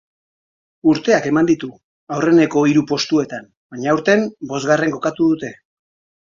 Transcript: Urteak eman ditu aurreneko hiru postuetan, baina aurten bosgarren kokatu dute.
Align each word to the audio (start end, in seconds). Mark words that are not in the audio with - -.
Urteak 0.93 1.27
eman 1.31 1.49
ditu 1.49 1.69
aurreneko 2.15 2.63
hiru 2.71 2.83
postuetan, 2.93 3.45
baina 3.75 3.93
aurten 3.93 4.25
bosgarren 4.55 4.97
kokatu 4.97 5.29
dute. 5.35 5.55